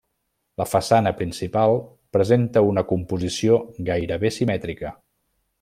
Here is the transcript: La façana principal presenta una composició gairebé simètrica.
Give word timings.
La 0.61 0.65
façana 0.69 1.11
principal 1.19 1.77
presenta 2.17 2.65
una 2.71 2.87
composició 2.95 3.61
gairebé 3.91 4.37
simètrica. 4.39 4.99